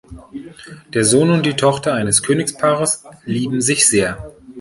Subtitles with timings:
[0.95, 4.33] Der Sohn und die Tochter eines Königspaares lieben sich sehr.